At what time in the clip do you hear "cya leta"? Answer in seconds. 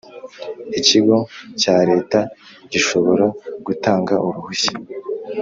1.61-2.19